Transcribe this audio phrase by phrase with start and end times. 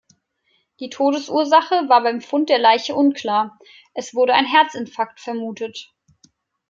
[0.79, 3.59] Die Todesursache war beim Fund der Leiche unklar,
[3.93, 5.93] es wurde ein Herzinfarkt vermutet.